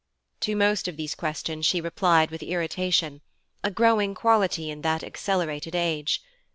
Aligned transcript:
To 0.39 0.55
most 0.55 0.87
of 0.87 0.97
these 0.97 1.13
questions 1.13 1.63
she 1.63 1.79
replied 1.79 2.31
with 2.31 2.41
irritation 2.41 3.21
a 3.63 3.69
growing 3.69 4.15
quality 4.15 4.71
in 4.71 4.81
that 4.81 5.03
accelerated 5.03 5.75
age. 5.75 6.23